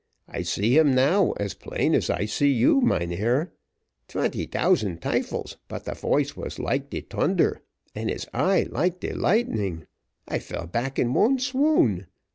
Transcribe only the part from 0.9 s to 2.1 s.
now, as plain as